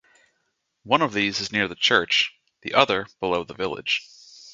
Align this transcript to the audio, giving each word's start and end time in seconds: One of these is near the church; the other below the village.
One 0.81 1.03
of 1.03 1.13
these 1.13 1.39
is 1.41 1.51
near 1.51 1.67
the 1.67 1.75
church; 1.75 2.33
the 2.63 2.73
other 2.73 3.05
below 3.19 3.43
the 3.43 3.53
village. 3.53 4.01